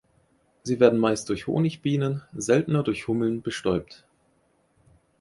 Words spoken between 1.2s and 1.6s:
durch